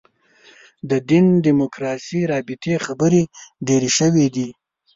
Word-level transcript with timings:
د 0.89 0.91
دین 1.09 1.25
دیموکراسي 1.47 2.21
رابطې 2.31 2.73
خبرې 2.85 3.23
ډېرې 3.67 3.89
شوې 3.97 4.27
دي. 4.35 4.49